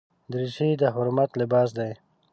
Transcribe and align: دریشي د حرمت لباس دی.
دریشي 0.31 0.69
د 0.81 0.83
حرمت 0.95 1.29
لباس 1.39 1.69
دی. 1.77 1.91